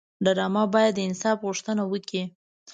ډرامه 0.25 0.63
باید 0.73 0.93
د 0.95 0.99
انصاف 1.07 1.37
غوښتنه 1.47 1.83
وکړي 1.91 2.23